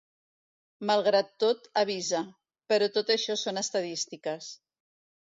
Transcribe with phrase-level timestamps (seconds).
[0.89, 2.21] Malgrat tot, avisa:
[2.73, 4.49] Però tot això són estadístiques.